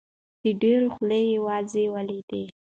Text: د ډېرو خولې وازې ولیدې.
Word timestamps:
د 0.41 0.43
ډېرو 0.61 0.87
خولې 0.95 1.23
وازې 1.45 1.83
ولیدې. 1.95 2.43